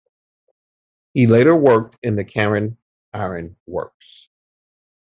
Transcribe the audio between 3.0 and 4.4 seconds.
Iron Works.